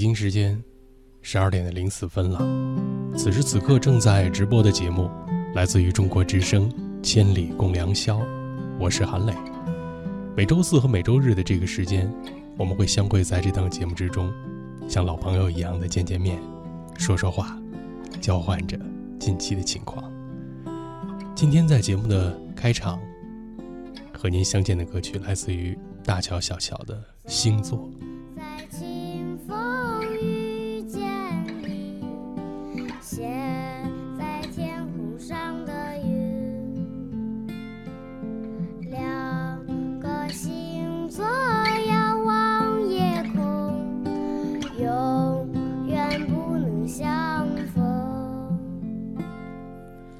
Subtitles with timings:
[0.00, 0.58] 北京时间
[1.20, 2.38] 十二点的零四分了。
[3.18, 5.10] 此时此刻正在直播的节目，
[5.54, 6.70] 来自于中国之声
[7.02, 8.18] 《千里共良宵》，
[8.78, 9.34] 我是韩磊。
[10.34, 12.10] 每周四和每周日的这个时间，
[12.56, 14.32] 我们会相会在这档节目之中，
[14.88, 16.40] 像老朋友一样的见见面，
[16.96, 17.60] 说说话，
[18.22, 18.80] 交换着
[19.18, 20.10] 近期的情况。
[21.34, 22.98] 今天在节目的开场，
[24.14, 26.96] 和您相见的歌曲来自于大乔小乔的
[27.30, 27.78] 《星座》。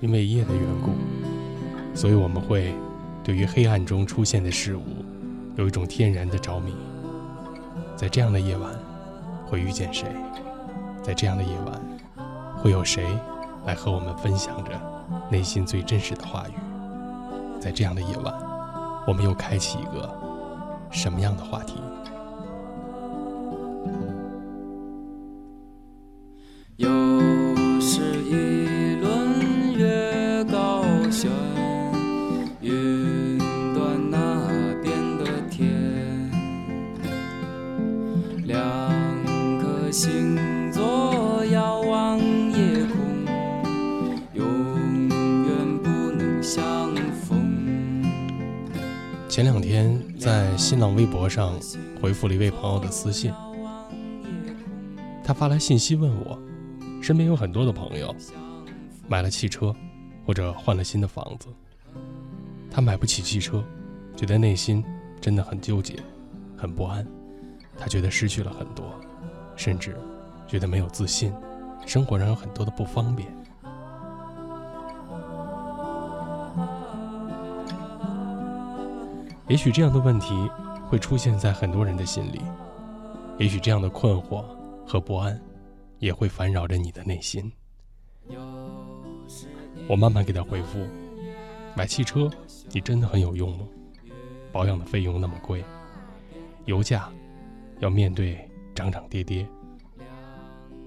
[0.01, 0.93] 因为夜的缘故，
[1.95, 2.75] 所以我们会
[3.23, 4.83] 对于黑暗中出现的事物
[5.56, 6.75] 有一种天然的着迷。
[7.95, 8.73] 在这样的夜晚，
[9.47, 10.09] 会遇见谁？
[11.03, 11.81] 在这样的夜晚，
[12.56, 13.05] 会有谁
[13.67, 14.71] 来和我们分享着
[15.31, 16.53] 内心最真实的话语？
[17.61, 18.34] 在这样的夜晚，
[19.06, 20.09] 我们又开启一个
[20.91, 21.75] 什么样的话题？
[52.01, 53.33] 回复了一位朋友的私信，
[55.23, 56.39] 他发来信息问我，
[57.03, 58.15] 身边有很多的朋友
[59.06, 59.75] 买了汽车
[60.27, 61.49] 或者换了新的房子，
[62.71, 63.62] 他买不起汽车，
[64.16, 64.83] 觉得内心
[65.21, 65.99] 真的很纠结，
[66.56, 67.06] 很不安，
[67.78, 68.84] 他觉得失去了很多，
[69.55, 69.94] 甚至
[70.47, 71.32] 觉得没有自信，
[71.87, 73.28] 生活上有很多的不方便。
[79.49, 80.49] 也许这样的问题
[80.91, 82.41] 会出现在很多人的心里，
[83.39, 84.45] 也许这样的困惑
[84.84, 85.41] 和不安
[86.01, 87.51] 也会烦扰着你的内心。
[89.89, 90.84] 我慢慢给他回复：
[91.77, 92.29] 买汽车，
[92.73, 93.69] 你真的很有用吗？
[94.50, 95.65] 保养的费用那么贵，
[96.65, 97.09] 油价
[97.79, 99.47] 要面对涨涨跌跌。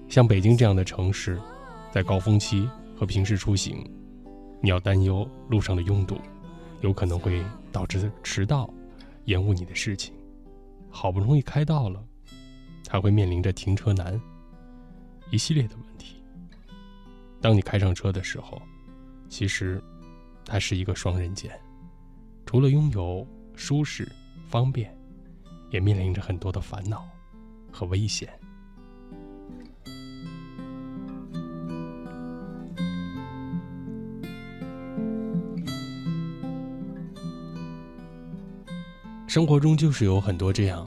[0.06, 1.40] 像北京这样的城市，
[1.90, 3.82] 在高峰期和平时出行，
[4.60, 6.18] 你要担忧路上的拥堵。
[6.82, 8.68] 有可能会导致迟到、
[9.24, 10.14] 延误你的事情。
[10.90, 12.02] 好不容易开到了，
[12.88, 14.20] 还会面临着停车难
[15.30, 16.22] 一系列的问题。
[17.40, 18.62] 当你开上车的时候，
[19.28, 19.82] 其实
[20.44, 21.60] 它是一个双刃剑，
[22.46, 24.10] 除了拥有舒适、
[24.48, 24.96] 方便，
[25.70, 27.04] 也面临着很多的烦恼
[27.72, 28.28] 和危险。
[39.34, 40.86] 生活中就是有很多这样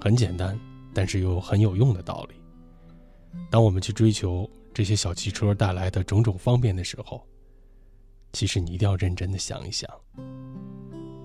[0.00, 0.56] 很简单，
[0.94, 2.36] 但是又很有用的道理。
[3.50, 7.26] 当我们去追求这些小汽车带来的种种方便的时候，
[8.32, 9.90] 其实你一定要认真的想一想，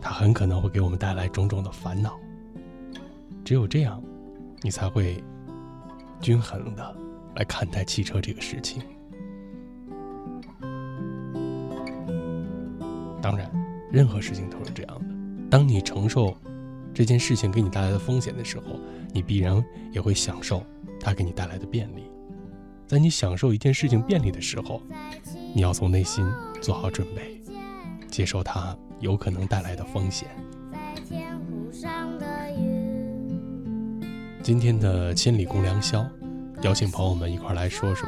[0.02, 2.20] 它很可能会给我们带来种种的烦恼。
[3.44, 4.02] 只有这样，
[4.64, 5.24] 你才会
[6.20, 6.98] 均衡的
[7.36, 8.82] 来看待汽车这个事情。
[13.22, 13.52] 当然，
[13.92, 15.16] 任何事情都是这样的。
[15.48, 16.36] 当你承受。
[16.96, 18.80] 这件事情给你带来的风险的时候，
[19.12, 19.62] 你必然
[19.92, 20.64] 也会享受
[20.98, 22.10] 它给你带来的便利。
[22.88, 24.82] 在你享受一件事情便利的时候，
[25.54, 26.26] 你要从内心
[26.62, 27.42] 做好准备，
[28.08, 30.30] 接受它有可能带来的风险。
[34.42, 36.08] 今天的千里共良宵，
[36.62, 38.08] 邀请朋友们一块来说说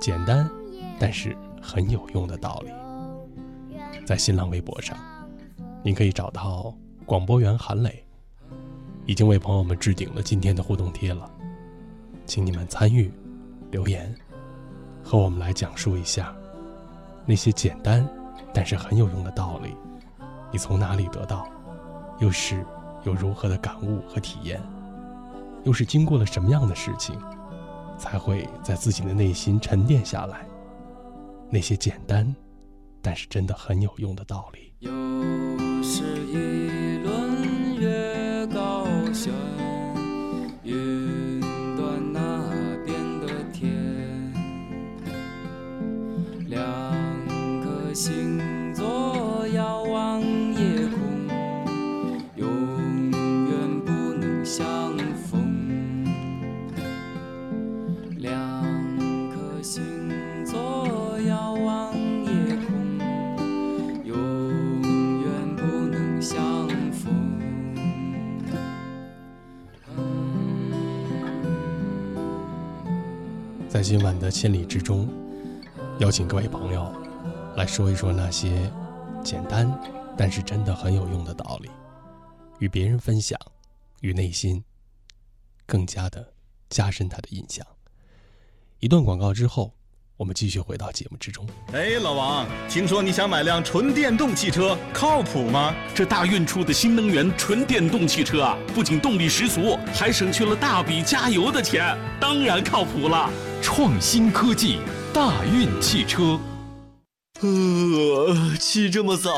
[0.00, 0.48] 简单
[0.98, 2.70] 但是很有用的道理。
[4.06, 4.96] 在新浪微博上，
[5.82, 6.74] 您可以找到
[7.04, 8.03] 广播员韩磊。
[9.06, 11.30] 已经为朋友们置顶了今天的互动贴了，
[12.24, 13.12] 请你们参与
[13.70, 14.14] 留言，
[15.02, 16.34] 和我们来讲述一下
[17.26, 18.08] 那些简单
[18.52, 19.74] 但是很有用的道理，
[20.50, 21.46] 你从哪里得到，
[22.18, 22.64] 又是
[23.04, 24.62] 有如何的感悟和体验，
[25.64, 27.20] 又是经过了什么样的事情，
[27.98, 30.46] 才会在自己的内心沉淀下来？
[31.50, 32.34] 那些简单
[33.02, 34.72] 但是真的很有用的道理。
[34.80, 34.90] 又
[35.82, 36.83] 是一
[73.96, 75.08] 今晚的千里之中，
[76.00, 76.92] 邀请各位朋友
[77.56, 78.68] 来说一说那些
[79.22, 79.72] 简单
[80.18, 81.70] 但是真的很有用的道理，
[82.58, 83.38] 与别人分享，
[84.00, 84.64] 与内心
[85.64, 86.32] 更加的
[86.68, 87.64] 加深他的印象。
[88.80, 89.72] 一段广告之后。
[90.16, 91.44] 我们继续回到节目之中。
[91.72, 95.74] 哎，老王，听说你想买辆纯电动汽车，靠谱吗？
[95.92, 103.28] 这大运出的新能源纯电动汽车啊，不仅动力十足，还省去了大笔加油的钱，当然靠谱了。
[103.76, 104.78] 创新科技，
[105.12, 106.38] 大运汽车。
[107.40, 109.32] 呃，起这么早？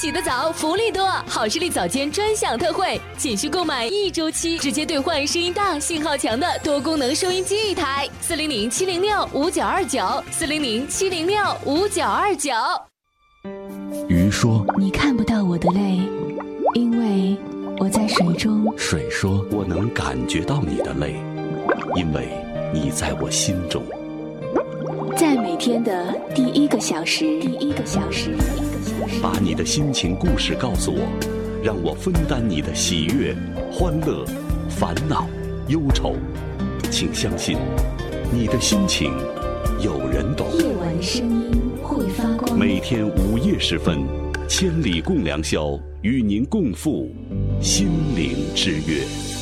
[0.00, 1.06] 起得早，福利多！
[1.28, 8.08] 好视力早间专享特惠，仅需购买一周期，直接兑换声音大、信号强的多功能收音机一台。
[8.20, 10.00] 四零零七零六五九二九，
[10.32, 12.50] 四零零七零六五九二九。
[14.08, 16.00] 鱼说：“你看不到我的泪，
[16.74, 17.38] 因为
[17.78, 21.22] 我在水中。”水说：“我能感觉到你的泪，
[21.94, 22.28] 因为
[22.72, 23.82] 你在我心中。”
[25.16, 31.00] 在每天的第一个小时，第一个小时，第一个小时，把你的心情故事告诉我，
[31.62, 33.34] 让我分担你的喜悦、
[33.72, 34.24] 欢乐、
[34.68, 35.26] 烦恼、
[35.66, 36.14] 忧愁。
[36.90, 37.58] 请相信，
[38.32, 39.12] 你的心情
[39.80, 40.46] 有人懂。
[40.56, 41.50] 夜晚声音
[41.82, 42.56] 会发光。
[42.56, 43.98] 每天午夜时分，
[44.48, 47.10] 千里共良宵，与您共赴
[47.60, 49.37] 心灵之约。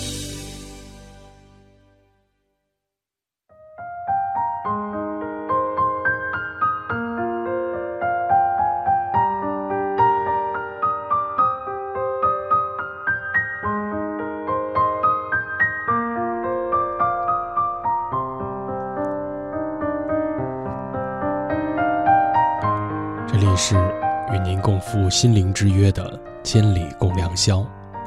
[25.07, 27.65] 您共赴心灵之约的千里共良宵，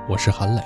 [0.09, 0.61] 我是韩磊。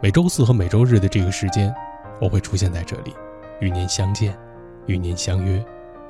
[0.00, 1.74] 每周四和每周日的这个时间，
[2.22, 3.14] 我会出现在这里，
[3.60, 4.34] 与您相见，
[4.86, 5.62] 与您相约，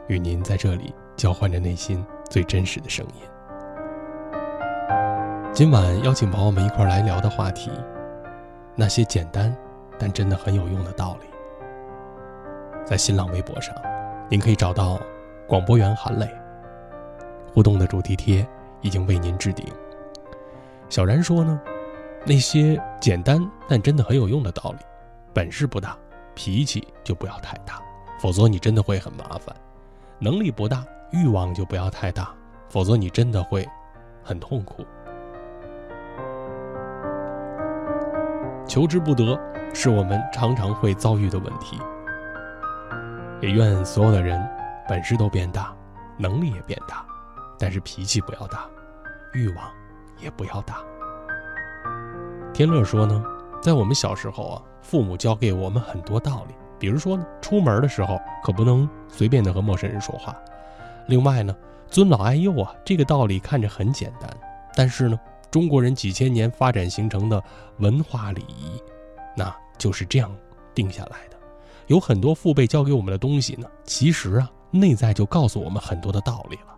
[0.06, 3.22] 与您在这里交换着内心最真实的声音。
[5.52, 7.68] 今晚邀请朋友们一块来聊的话题，
[8.76, 9.52] 那些简单
[9.98, 11.26] 但真的很有用的道理。
[12.84, 13.74] 在新浪微博上，
[14.28, 15.00] 您可以找到
[15.48, 16.28] 广播员韩磊。
[17.52, 18.46] 互动的主题贴
[18.82, 19.66] 已经为您置顶。
[20.90, 21.58] 小然说呢，
[22.26, 24.78] 那些简单但真的很有用的道理，
[25.32, 25.96] 本事不大，
[26.34, 27.80] 脾气就不要太大，
[28.20, 29.56] 否则你真的会很麻烦；
[30.18, 32.28] 能力不大，欲望就不要太大，
[32.68, 33.66] 否则你真的会
[34.22, 34.84] 很痛苦。
[38.66, 39.38] 求之不得，
[39.74, 41.78] 是我们常常会遭遇的问题。
[43.40, 44.40] 也愿所有的人
[44.88, 45.74] 本事都变大，
[46.16, 47.04] 能力也变大。
[47.62, 48.68] 但是脾气不要大，
[49.32, 49.70] 欲望
[50.20, 50.82] 也不要大。
[52.52, 53.24] 天乐说呢，
[53.62, 60.36] 在我们小时候啊，父母教给我们很多道理，比如说呢，出门的时候可不能随便的和陌生人说话。
[61.06, 61.54] 另外呢，
[61.86, 64.28] 尊老爱幼啊，这个道理看着很简单，
[64.74, 65.16] 但是呢，
[65.48, 67.40] 中国人几千年发展形成的
[67.78, 68.82] 文化礼仪，
[69.36, 70.34] 那就是这样
[70.74, 71.36] 定下来的。
[71.86, 76.71] 有很多父辈教给我们的东西呢，其实啊，内在就告诉我们很多的道理了。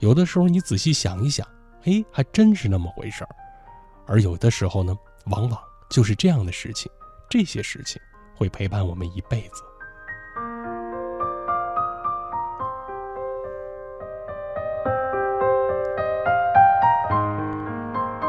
[0.00, 1.46] 有的时候你仔细想一想，
[1.84, 3.30] 哎，还真是那么回事儿。
[4.06, 4.94] 而有的时候呢，
[5.26, 6.92] 往往就是这样的事情，
[7.30, 8.00] 这些事情
[8.36, 9.62] 会陪伴我们一辈子。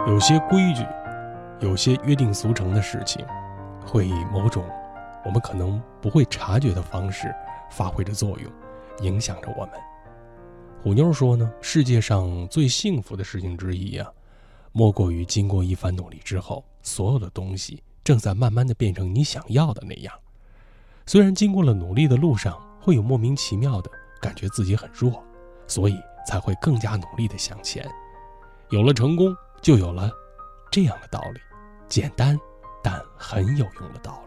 [0.07, 0.85] 有些规矩，
[1.59, 3.25] 有些约定俗成的事情，
[3.85, 4.63] 会以某种
[5.25, 7.35] 我们可能不会察觉的方式
[7.69, 8.49] 发挥着作用，
[9.01, 9.73] 影响着我们。
[10.83, 14.09] 虎妞说呢，世界上最幸福的事情之一呀，
[14.71, 20.13] 莫过于经过一番努力之后，所有的东西正在慢慢的变成你想要的那样。
[21.05, 23.89] 虽然经过了努力的路上，会有莫名其妙的
[24.21, 25.21] 感觉自己很弱，
[25.67, 27.85] 所以才会更加努力的向前。
[28.69, 30.09] 有了成功，就有了
[30.71, 31.39] 这样的道理，
[31.89, 32.39] 简单
[32.83, 34.23] 但很有用的道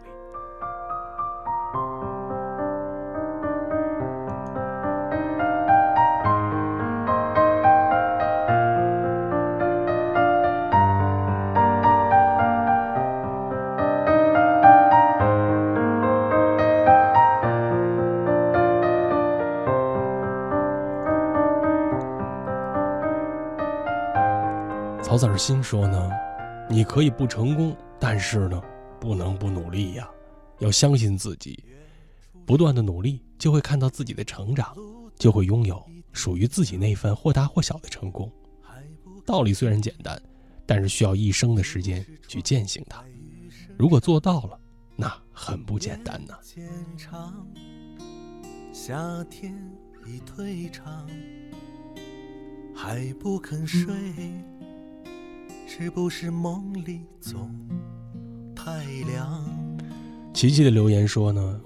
[25.11, 26.09] 曹子儿心说呢，
[26.69, 28.61] 你可以不成功，但是呢，
[28.97, 30.09] 不能不努力呀，
[30.59, 31.61] 要相信自己，
[32.45, 34.73] 不断的努力就会看到自己的成长，
[35.17, 38.31] 就会拥有属于自己那份或大或小的成功。
[39.25, 40.17] 道理虽然简单，
[40.65, 43.03] 但是需要一生的时间去践行它。
[43.77, 44.57] 如果做到了，
[44.95, 46.33] 那很不简单呢。
[48.71, 49.53] 夏天
[50.07, 51.05] 已退场，
[52.73, 53.93] 还不肯睡，
[55.73, 57.49] 是不是梦里总
[58.53, 59.41] 太凉？
[60.33, 61.61] 琪琪的留言说呢，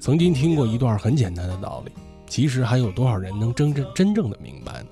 [0.00, 1.92] 曾经听过一段很简单的道理，
[2.26, 4.88] 其实还有多少人能真正真正的明白呢？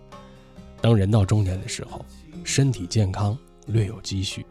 [0.82, 2.04] 当人到中年的时候，
[2.44, 3.36] 身体健康，
[3.66, 4.44] 略有积蓄，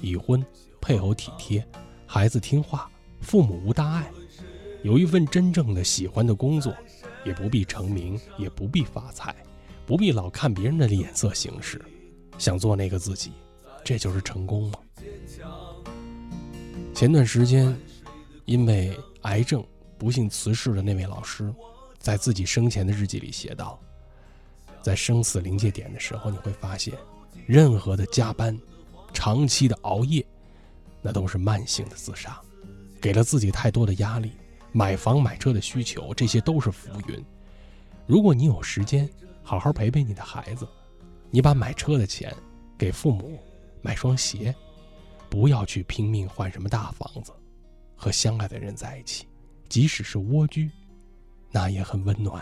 [0.00, 0.42] 已婚，
[0.80, 1.62] 配偶体贴，
[2.06, 4.10] 孩子听话，父母无大碍，
[4.82, 6.74] 有一份真正的喜欢的工作，
[7.26, 9.36] 也不必成名，也不必发财，
[9.84, 11.78] 不必老看别人的脸色行事，
[12.38, 13.32] 想做那个自己，
[13.84, 14.78] 这就是成功吗？
[16.94, 17.76] 前段时间。
[18.46, 21.50] 因为癌症不幸辞世的那位老师，
[21.98, 23.80] 在自己生前的日记里写道
[24.84, 26.92] ：“在生死临界点的时候，你会发现，
[27.46, 28.54] 任何的加班、
[29.14, 30.22] 长期的熬夜，
[31.00, 32.38] 那都是慢性的自杀，
[33.00, 34.32] 给了自己太多的压力。
[34.72, 37.24] 买房买车的需求，这些都是浮云。
[38.06, 39.08] 如果你有时间，
[39.42, 40.68] 好好陪陪你的孩子，
[41.34, 42.32] 你把买车的钱
[42.78, 43.36] 给父母
[43.82, 44.54] 买双鞋，
[45.28, 47.32] 不要去拼命换什么大房子。”
[47.96, 49.26] 和相爱的人在一起，
[49.68, 50.70] 即使是蜗居，
[51.50, 52.40] 那也很温暖。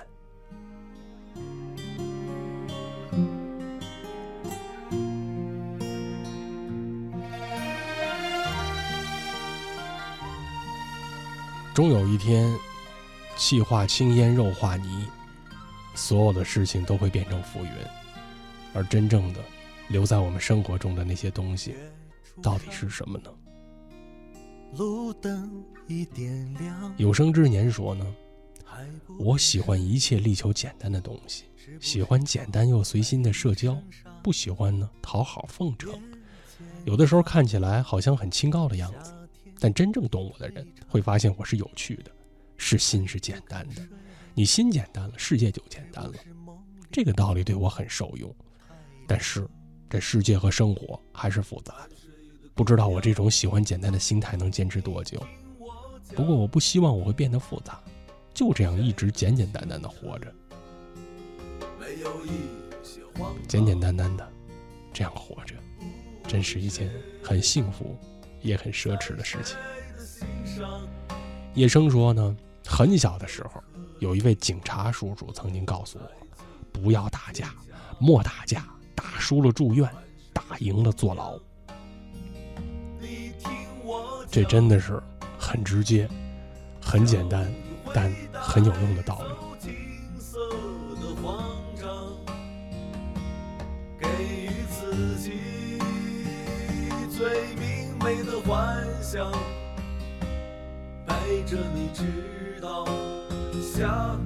[11.73, 12.55] 终有一天，
[13.37, 15.07] 气化青烟，肉化泥，
[15.95, 17.73] 所有的事情都会变成浮云，
[18.75, 19.41] 而真正的
[19.89, 21.75] 留在我们生活中的那些东西，
[22.43, 23.31] 到底是什么呢？
[24.77, 26.95] 路灯已点亮。
[26.97, 28.07] 有生之年说呢，
[29.19, 31.45] 我喜欢一切力求简单的东西，
[31.81, 33.79] 喜欢简单又随心的社交，
[34.23, 35.93] 不喜欢呢讨好奉承。
[36.85, 39.13] 有的时候看起来好像很清高的样子，
[39.61, 42.11] 但真正懂我的人会发现我是有趣的，
[42.57, 43.87] 是心是简单的。
[44.35, 46.15] 你心简单了，世界就简单了。
[46.91, 48.35] 这个道理对我很受用，
[49.13, 49.47] 但是
[49.91, 51.97] 这世界和生活还是复杂的。
[52.55, 55.23] 不知道我这种喜欢简单的心态能坚持多久。
[56.17, 57.79] 不过我不希望我会变得复杂，
[58.33, 60.35] 就这样一直简简单单的活着，
[63.47, 64.27] 简简单单的
[64.95, 65.57] 这样活着，
[66.27, 66.91] 真是一件
[67.23, 67.95] 很幸福
[68.41, 69.59] 也很奢侈的事情。
[71.53, 72.35] 叶生说呢，
[72.67, 73.63] 很小的时候，
[73.99, 76.27] 有一位警察叔叔曾经告诉我，
[76.73, 77.55] 不要打架，
[77.99, 78.67] 莫打架，
[79.23, 79.89] 输了住院，
[80.33, 81.39] 打赢了坐牢。
[84.29, 85.01] 这真的是
[85.39, 86.09] 很直接、
[86.83, 87.49] 很简单，
[87.95, 89.29] 但很有用的道理。
[101.07, 102.85] 带着你直到
[103.61, 104.19] 下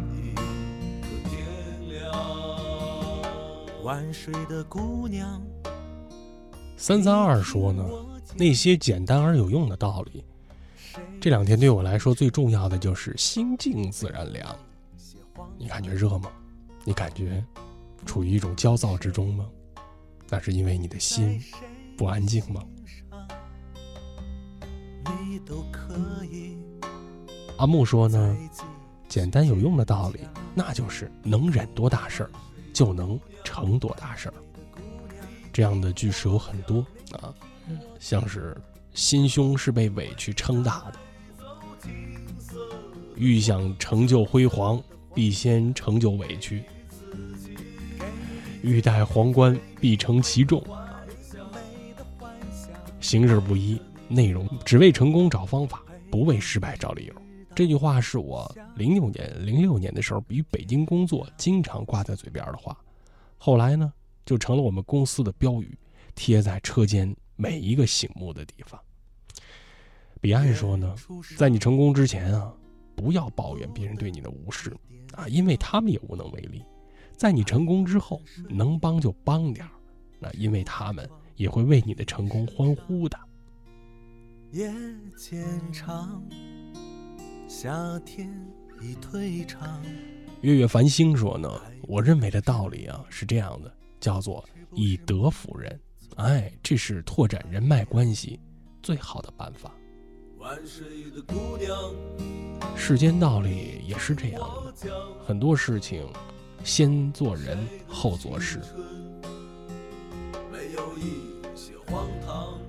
[6.77, 7.85] 三三二说呢。
[8.35, 10.25] 那些简单而有用的道理，
[11.21, 14.57] 这两天对我来说最重要的就是心静自然凉。
[15.57, 16.29] 你感觉热吗？
[16.85, 17.43] 你感觉
[18.05, 19.47] 处于一种焦躁之中吗？
[20.29, 21.41] 那是因为你的心
[21.97, 22.63] 不安静吗？
[27.57, 28.37] 阿木说呢，
[29.09, 30.21] 简单有用的道理，
[30.55, 32.31] 那就是能忍多大事儿，
[32.77, 34.35] 就能成多大事儿。
[35.51, 37.33] 这样的句式有很多啊。
[37.99, 38.55] 像是
[38.93, 41.89] 心胸是被委屈撑大的，
[43.17, 44.79] 欲想成就辉煌，
[45.15, 46.61] 必先成就委屈；
[48.63, 50.63] 欲戴皇冠，必承其重。
[53.01, 57.15] 形式不一，内容只为成功找方法，不为失败找理由。
[57.57, 62.77] 这句话是我零六年、零六年的时候与北京工作经常挂在嘴边的话，
[63.39, 63.91] 后来呢，
[64.27, 65.75] 就成了我们公司的标语，
[66.15, 67.17] 贴在车间。
[67.35, 68.79] 每一个醒目的地方。
[70.21, 70.95] 彼岸说呢，
[71.39, 72.53] 在你成功之前啊，
[72.95, 74.71] 不要抱怨别人对你的无视
[75.15, 76.63] 啊，因为他们也无能为力。
[77.17, 78.21] 在你成功之后，
[78.51, 79.73] 能帮就帮点儿，
[80.19, 83.19] 那因为他们也会为你的成功欢呼的。
[84.53, 84.73] 夜
[85.17, 86.23] 渐长，
[87.49, 88.29] 夏天
[88.83, 89.81] 已退场。
[90.41, 91.49] 月月繁星说呢，
[91.83, 95.81] 我认为的道理啊是这样的，叫做以德服人。
[96.17, 98.41] 哎，这是拓展人脉关系
[98.83, 99.73] 最好的办法。
[100.39, 101.77] 万水的姑娘
[102.77, 104.41] 世间道理也是这样
[104.83, 104.91] 的，
[105.25, 106.05] 很多事情
[106.65, 108.61] 先做人后做事。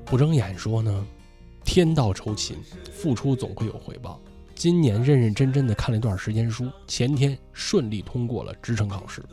[0.06, 1.06] 不睁眼说呢，
[1.66, 2.58] 天道酬勤，
[2.94, 4.22] 付出总会有回报。
[4.58, 9.24] 今年认认真真的看了一段时间书，前天顺利通过了职称考试。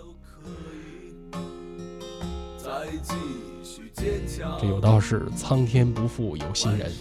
[4.60, 6.92] 这有道是苍天不负有心人。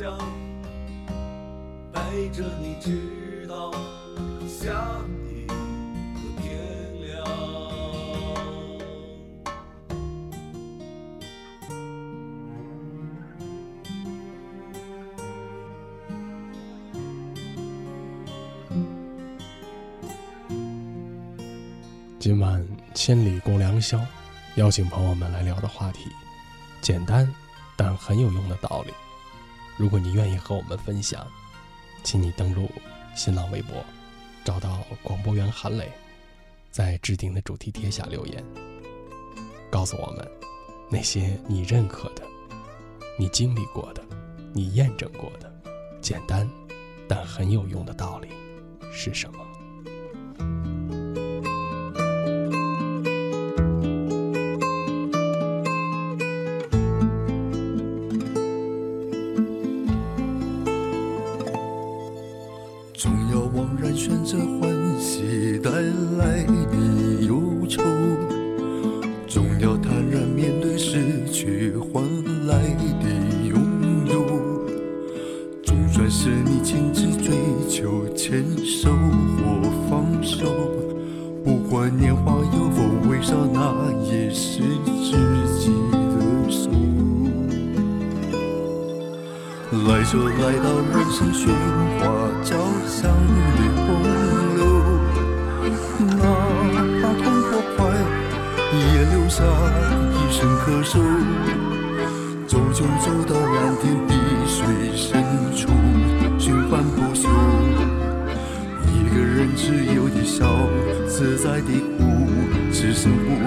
[0.00, 0.16] 想
[1.92, 3.70] 陪着你直到
[4.48, 5.54] 下一个
[6.40, 6.56] 天
[7.02, 7.22] 亮。
[22.18, 24.00] 今晚千里共良宵，
[24.54, 26.08] 邀请朋友们来聊的话题，
[26.80, 27.30] 简单
[27.76, 28.94] 但很有用的道理。
[29.80, 31.26] 如果你愿意和我们分享，
[32.04, 32.70] 请你登录
[33.16, 33.82] 新浪微博，
[34.44, 35.90] 找到广播员韩磊，
[36.70, 38.44] 在置顶的主题贴下留言，
[39.70, 40.30] 告诉我们
[40.90, 42.22] 那些你认可的、
[43.18, 44.04] 你经历过的、
[44.52, 45.50] 你验证过的
[46.02, 46.46] 简单
[47.08, 48.28] 但很有用的道理
[48.92, 49.49] 是什么。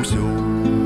[0.04, 0.83] 生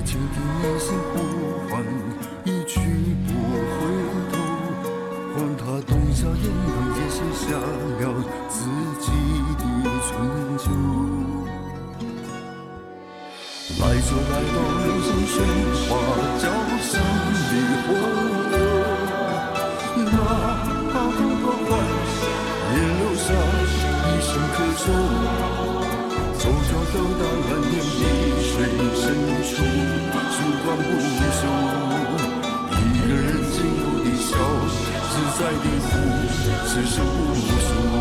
[0.00, 1.20] 在倾听内心呼
[1.68, 1.84] 唤，
[2.44, 2.80] 一去
[3.26, 3.28] 不
[3.68, 3.76] 回
[4.32, 4.34] 头。
[5.34, 8.02] 管他冬夏炎凉，也写下了
[8.48, 8.64] 自
[8.98, 9.06] 己
[9.58, 9.60] 的
[10.08, 10.08] 春
[10.56, 10.64] 秋。
[13.78, 15.36] 来就来到人生喧
[15.84, 15.92] 哗
[16.38, 16.44] 交
[16.80, 16.90] 响
[17.50, 17.52] 的
[17.84, 17.88] 洪
[18.52, 18.56] 流，
[20.02, 20.08] 哪
[20.90, 21.70] 怕痛或快，
[22.72, 23.28] 也留下
[24.06, 24.82] 一声咳嗽。
[26.40, 28.00] 走着走到蓝天碧
[28.40, 28.50] 水
[28.96, 29.04] 深
[29.44, 29.52] 处，
[30.60, 31.42] 时光不朽。
[32.76, 34.36] 一个人自由的笑，
[35.08, 35.90] 自在的哭，
[36.66, 37.99] 此生不朽。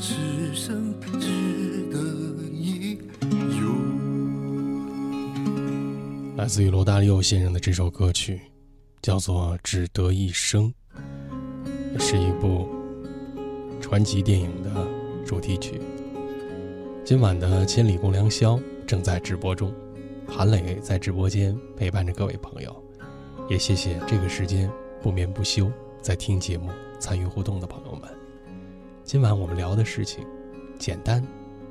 [0.00, 1.28] 叹世生值
[1.92, 1.98] 得
[2.50, 2.96] 一
[3.60, 3.70] 游。
[6.38, 8.40] 来自于罗大佑先生的这首歌曲，
[9.02, 10.72] 叫做《只得一生》，
[12.00, 12.66] 是一部
[13.78, 14.88] 传奇电影的
[15.26, 15.78] 主题曲。
[17.04, 19.70] 今晚的《千里共良宵》正在直播中，
[20.26, 22.74] 韩磊在直播间陪伴着各位朋友，
[23.50, 24.70] 也谢谢这个时间
[25.02, 28.19] 不眠不休在听节目、参与互动的朋友们。
[29.10, 30.24] 今晚我们聊的事情
[30.78, 31.20] 简单，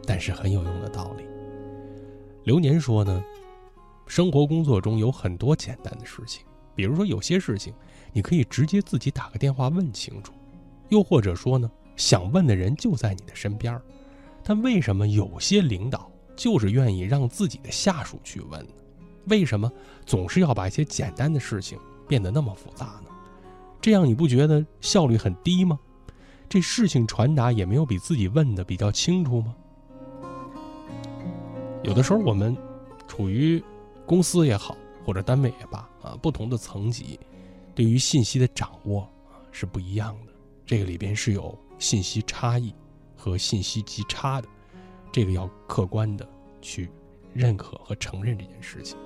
[0.06, 1.24] 但是很有用的道理。
[2.44, 3.24] 流年说呢，
[4.08, 7.74] 生活工作中有很多简单的事情，比如说有些事情
[8.12, 10.34] 你可以直接自己打个电话问清楚，
[10.90, 13.82] 又或者说呢，想问的人就在你的身边儿。
[14.44, 18.74] 但为什么有些领导就是愿意让自己的下属去问呢？
[19.28, 19.72] 为什么
[20.06, 23.06] 总是要把一些简单的事情变得那么复杂呢？
[23.80, 25.80] 这样你不觉得效率很低吗？
[26.50, 29.56] 这事情传达也没有比自己问的比较清楚吗？
[31.84, 32.58] 有的时候我们
[33.08, 33.64] 处于
[34.04, 37.20] 公司也好，或者单位也罢啊，不同的层级，
[37.76, 40.34] 对于信息的掌握啊是不一样的。
[40.66, 42.74] 这个里边是有信息差异
[43.16, 44.48] 和信息极差的，
[45.12, 46.28] 这个要客观的
[46.62, 46.90] 去
[47.32, 48.98] 认可和承认这件事情。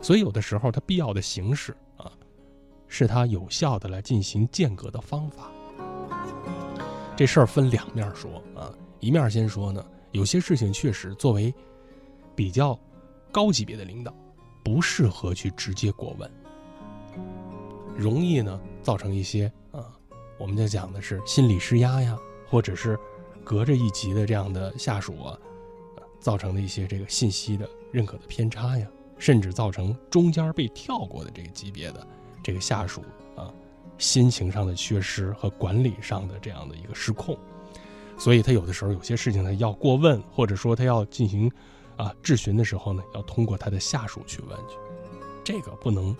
[0.00, 2.10] 所以有的时候它必要的形式啊，
[2.86, 5.50] 是它有效的来进行间隔的方法。
[7.16, 11.54] 这事儿分两面说啊，一面先说呢，有些事情确实作为
[12.34, 12.78] 比较
[13.30, 14.12] 高级别的领导，
[14.64, 16.30] 不适合去直接过问，
[17.96, 19.96] 容易呢造成一些啊，
[20.38, 22.98] 我们就讲的是心理施压呀，或者是
[23.44, 25.38] 隔着一级的这样的下属啊，
[26.18, 32.04] 造成的一些这个信息的认可的偏差呀，甚至造成中间被跳过的这个级别的
[32.42, 33.04] 这个下属，
[33.98, 37.36] 心情上的缺失和管理上的这样的一个失控，
[38.18, 41.50] 所以他有的时候有些事情呢要过问，或者说他要进行。
[41.96, 44.76] 啊，质询的时候呢，要通过他的下属去问去，
[45.44, 46.10] 这个不能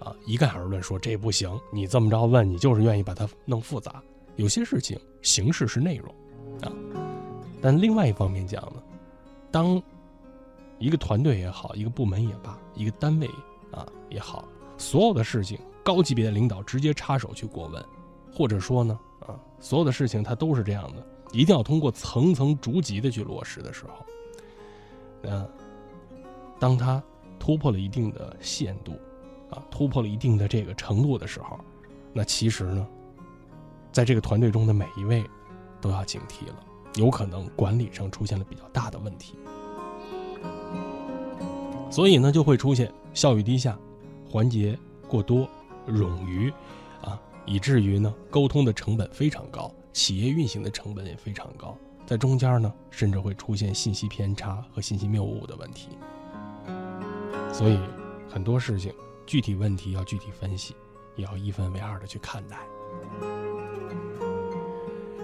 [0.00, 1.48] 啊一概而论说这不行。
[1.72, 4.02] 你这么着问，你就是愿意把它弄复杂。
[4.34, 6.12] 有些事情形式是内容
[6.62, 6.72] 啊，
[7.62, 8.82] 但另外一方面讲呢，
[9.52, 9.80] 当
[10.80, 13.30] 一个团队也好，一个部门也罢，一个单位
[13.70, 14.44] 啊也好，
[14.76, 15.56] 所有的事情
[15.92, 17.84] 高级别的领导直接插手去过问，
[18.32, 24.06] 或者说呢啊，所有的事情他都是这样的，一定要通过层层逐级的去落实的时候。
[25.22, 25.44] 嗯，
[26.60, 27.02] 当他
[27.40, 28.92] 突破了一定的限度，
[29.50, 31.58] 啊，突破了一定的这个程度的时候，
[32.12, 32.86] 那其实呢，
[33.90, 35.24] 在这个团队中的每一位
[35.80, 36.54] 都要警惕了，
[36.94, 39.34] 有可能管理上出现了比较大的问题，
[41.90, 43.76] 所以呢，就会出现效率低下、
[44.30, 45.48] 环节过多、
[45.88, 46.52] 冗余，
[47.02, 51.76] 啊，以至于呢，沟通的成本非常高，企业运行的成本也非常高。
[52.06, 55.90] 在中间呢，甚至会出现信息偏差和信息谬误的问题。
[57.52, 57.78] 所以
[58.28, 58.92] 很多事情
[59.26, 60.74] 具体问题要具体分析，
[61.16, 62.58] 也要一分为二的去看待。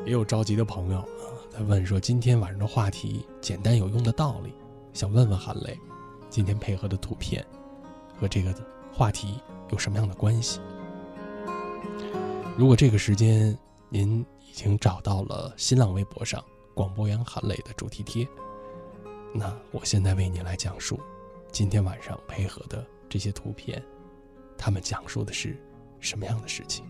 [0.05, 4.55] 也有着急的朋友啊，在问说今天晚上的话题简单有用的道理，
[4.93, 5.77] 想问问韩磊，
[6.31, 7.45] 今天配合的图片
[8.21, 8.55] 和这个
[8.93, 10.61] 话题有什么样的关系？
[12.57, 13.57] 如果这个时间
[13.89, 16.43] 您已经找到了新浪微博上。
[16.75, 18.29] 广播员韩磊的主题贴，
[19.33, 21.01] 那我现在为您来讲述
[21.51, 23.83] 今天晚上配合的这些图片，
[24.59, 25.57] 他们讲述的是
[26.01, 26.85] 什么样的事情？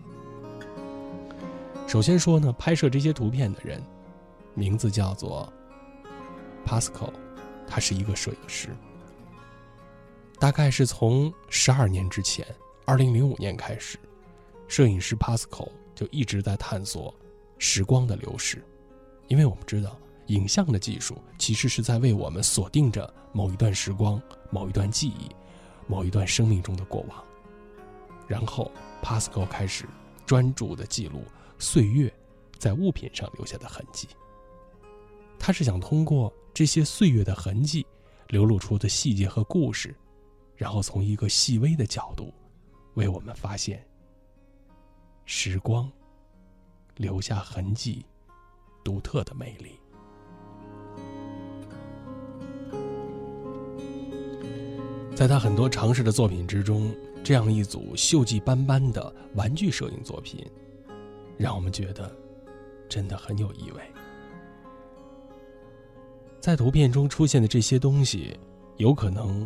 [1.87, 3.81] 首先说呢，拍摄这些图片的人
[4.55, 5.49] 名字叫做
[6.65, 7.13] Pascal，
[7.65, 8.75] 他是一个摄影师。
[10.37, 12.45] 大概是从十二年之前，
[12.89, 13.99] 二零零五年开始，
[14.69, 17.13] 摄影师 Pascal 就一直在探索
[17.57, 18.63] 时光的流逝。
[19.27, 25.29] 因为我们知道，影像的技术其实是在为我们锁定着某一段时光、某一段记忆、
[25.85, 27.21] 某一段生命中的过往。
[28.25, 28.71] 然后
[29.03, 29.83] ，Pascal 开始
[30.25, 31.25] 专注地记录
[31.59, 32.09] 岁月
[32.57, 34.07] 在物品上留下的痕迹。
[35.37, 37.85] 他是想通过这些岁月的痕迹
[38.29, 39.93] 流露出的细节和故事，
[40.55, 42.33] 然后从一个细微的角度，
[42.97, 43.81] 为我们发现
[45.23, 45.89] 时光
[46.97, 48.05] 留下痕迹。
[48.83, 49.77] 独特的魅力，
[55.13, 60.49] 在他很多尝试的作品之中，这样一组锈迹斑斑的玩具摄影作品，
[61.37, 62.09] 让我们觉得
[62.87, 63.81] 真的很有意味。
[66.39, 68.39] 在图片中出现的这些东西，
[68.77, 69.45] 有可能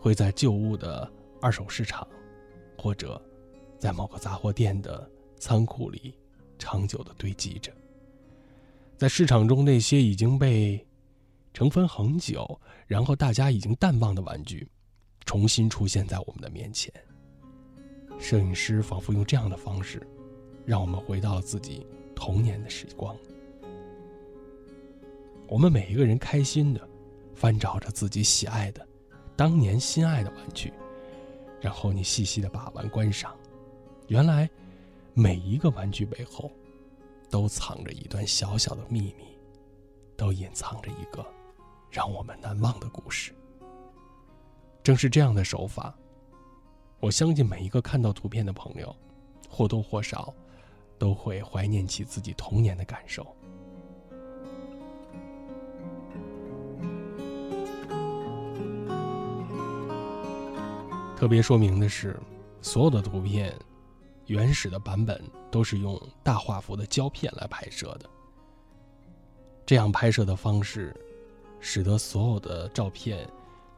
[0.00, 1.08] 会在旧物的
[1.40, 2.04] 二手市场，
[2.76, 3.20] 或者
[3.78, 5.08] 在某个杂货店的
[5.38, 6.14] 仓库里
[6.58, 7.72] 长久的堆积着。
[8.96, 10.86] 在市场中，那些已经被
[11.52, 14.68] 尘封很久，然后大家已经淡忘的玩具，
[15.24, 16.92] 重新出现在我们的面前。
[18.18, 20.06] 摄影师仿佛用这样的方式，
[20.64, 23.16] 让我们回到了自己童年的时光。
[25.48, 26.88] 我们每一个人开心的
[27.34, 28.86] 翻找着自己喜爱的、
[29.36, 30.72] 当年心爱的玩具，
[31.62, 33.34] 然后你细细的把玩观赏。
[34.08, 34.50] 原来，
[35.14, 36.52] 每一个玩具背后。
[37.30, 39.24] 都藏着一段小小的秘密，
[40.18, 41.24] 都隐藏着一个
[41.90, 43.34] 让我们难忘的故事。
[44.82, 45.96] 正是这样的手法，
[47.00, 48.94] 我相信每一个看到图片的朋友，
[49.48, 50.34] 或多或少
[50.98, 53.26] 都会怀念起自己童年的感受。
[61.22, 62.18] 特别说明的是，
[62.62, 63.56] 所有的图片
[64.26, 68.10] 原始的版本都是用大画幅的胶片来拍摄的。
[69.64, 70.92] 这样拍摄的方式，
[71.60, 73.24] 使得所有的照片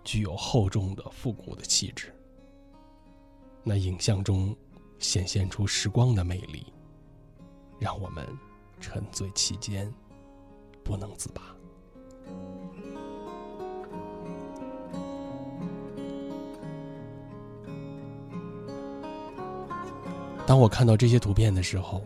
[0.02, 2.14] 具有厚重的复古的气质。
[3.62, 4.56] 那影像中
[4.98, 6.72] 显现出时光的魅力，
[7.78, 8.26] 让我们
[8.80, 9.92] 沉醉其间，
[10.82, 11.54] 不能自拔。
[20.46, 22.04] 当我看到这些图片的时候，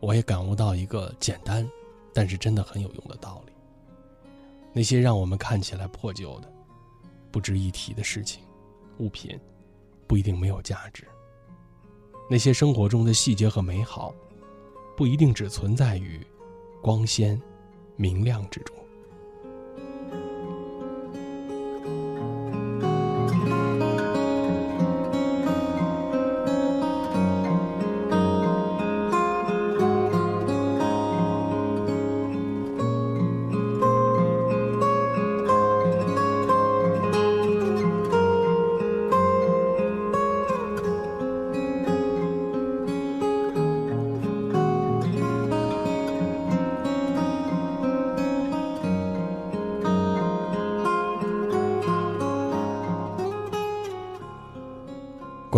[0.00, 1.68] 我也感悟到一个简单，
[2.12, 3.52] 但是真的很有用的道理。
[4.72, 6.52] 那些让我们看起来破旧的、
[7.30, 8.42] 不值一提的事情、
[8.98, 9.38] 物品，
[10.06, 11.04] 不一定没有价值。
[12.28, 14.14] 那些生活中的细节和美好，
[14.96, 16.24] 不一定只存在于
[16.82, 17.40] 光鲜、
[17.96, 18.76] 明亮之中。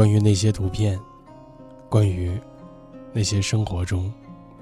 [0.02, 0.98] 关于那些图片，
[1.88, 2.36] 关于
[3.12, 4.12] 那些生活中、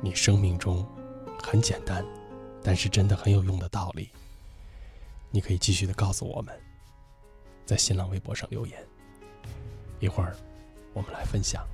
[0.02, 0.86] 你生命中
[1.42, 2.04] 很简单，
[2.62, 4.10] 但是真的很有用的道理，
[5.30, 6.54] 你可以继续的告诉我们，
[7.64, 8.86] 在新浪微博上留言。
[9.98, 10.36] 一会儿
[10.92, 11.66] 我们来分享。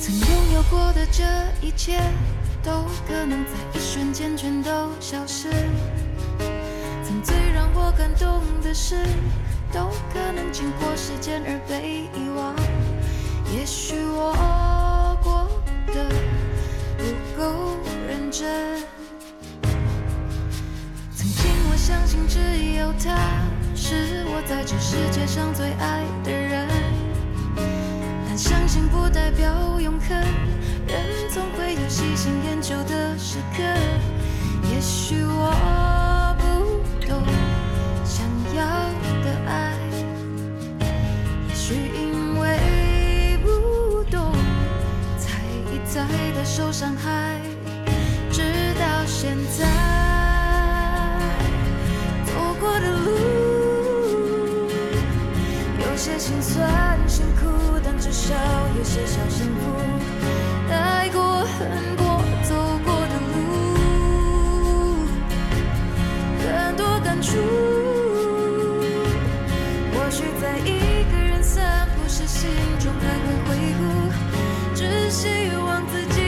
[0.00, 1.22] 曾拥有过的这
[1.60, 2.00] 一切，
[2.62, 5.50] 都可能在一瞬间全都消失。
[7.22, 8.96] 最让我感动的事，
[9.72, 12.54] 都可能经过时间而被遗忘。
[13.54, 15.48] 也许我过
[15.94, 16.08] 得
[16.98, 17.04] 不
[17.38, 17.76] 够
[18.08, 18.82] 认真。
[21.14, 22.38] 曾经我相信只
[22.78, 23.16] 有他
[23.74, 26.68] 是我在这世界上最爱的人，
[28.26, 30.16] 但相信不代表永恒，
[30.86, 33.62] 人总会有喜新厌旧的时刻。
[34.72, 35.50] 也许我
[38.56, 38.64] 要
[39.22, 39.76] 的爱，
[41.48, 44.32] 也许因为不懂，
[45.18, 46.02] 才一再
[46.34, 47.40] 的受伤害，
[48.32, 48.42] 直
[48.80, 49.66] 到现在。
[52.24, 53.10] 走过的路，
[55.78, 57.46] 有些心酸辛苦，
[57.84, 58.34] 但至少
[58.78, 59.60] 有些小幸福。
[60.70, 63.36] 爱过恨过走过的路，
[66.40, 67.65] 很多感触。
[70.40, 72.48] 在一个人散步时，心
[72.78, 73.82] 中还会回顾，
[74.74, 76.25] 只希望自己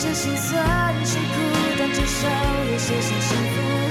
[0.00, 1.24] 些心酸，是孤
[1.76, 2.28] 单，至少
[2.70, 3.87] 有些些幸福。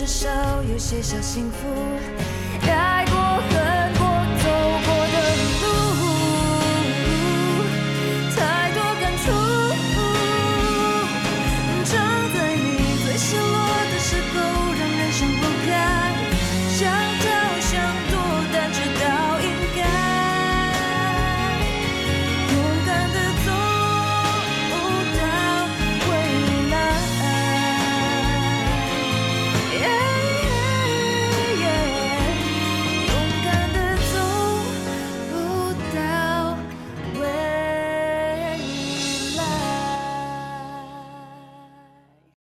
[0.00, 0.30] 至少
[0.62, 2.19] 有些小幸福。